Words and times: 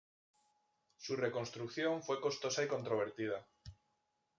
Su 0.97 1.15
reconstrucción 1.15 2.01
fue 2.01 2.19
costosa 2.19 2.63
y 2.63 2.67
controvertida. 2.67 3.47